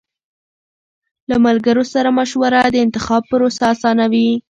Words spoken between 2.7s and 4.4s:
د انتخاب پروسه آسانوي.